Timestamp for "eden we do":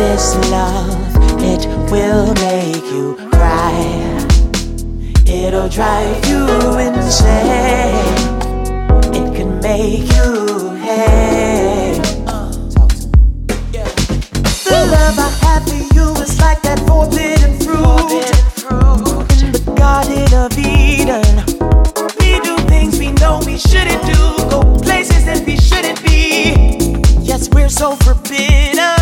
20.58-22.56